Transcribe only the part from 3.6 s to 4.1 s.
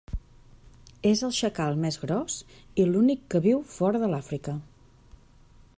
fora de